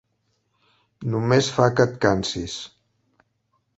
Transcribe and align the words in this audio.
Només 1.15 1.51
fa 1.57 1.67
que 1.81 1.87
et 1.91 1.95
cansis. 2.07 2.57